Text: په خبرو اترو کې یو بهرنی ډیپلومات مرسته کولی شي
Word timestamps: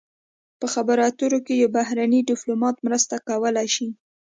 په 0.59 0.65
خبرو 0.73 1.01
اترو 1.09 1.39
کې 1.45 1.53
یو 1.61 1.69
بهرنی 1.77 2.19
ډیپلومات 2.29 2.75
مرسته 2.87 3.15
کولی 3.27 3.67
شي 3.75 3.87